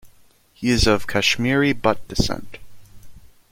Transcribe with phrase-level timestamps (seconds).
[0.55, 2.57] He is of Kashmiri Butt descent.